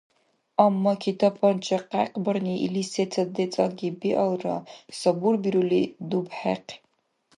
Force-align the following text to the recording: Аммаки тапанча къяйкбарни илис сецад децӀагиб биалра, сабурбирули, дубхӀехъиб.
Аммаки 0.65 1.13
тапанча 1.19 1.79
къяйкбарни 1.91 2.55
илис 2.65 2.89
сецад 2.95 3.29
децӀагиб 3.35 3.95
биалра, 4.01 4.55
сабурбирули, 4.99 5.81
дубхӀехъиб. 6.09 6.81